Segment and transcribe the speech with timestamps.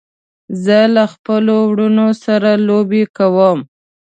[0.63, 3.59] زه له خپلو وروڼو سره لوبې کوم.